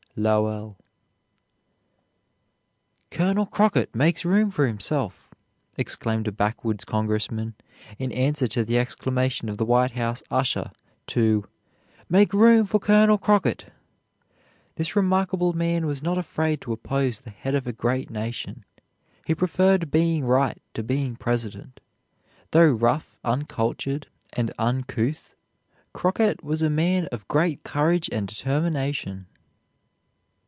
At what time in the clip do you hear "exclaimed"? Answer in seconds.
5.77-6.27